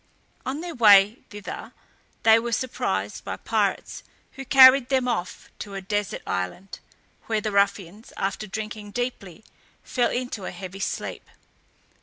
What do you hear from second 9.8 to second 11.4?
fell into a heavy sleep.